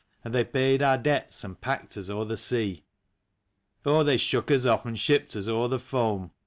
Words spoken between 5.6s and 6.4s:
the foam.